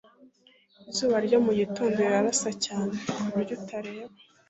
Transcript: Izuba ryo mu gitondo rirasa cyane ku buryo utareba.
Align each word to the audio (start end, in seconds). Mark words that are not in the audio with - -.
Izuba 0.89 1.17
ryo 1.25 1.37
mu 1.45 1.51
gitondo 1.59 1.97
rirasa 2.07 2.49
cyane 2.65 2.93
ku 3.11 3.21
buryo 3.31 3.53
utareba. 3.59 4.09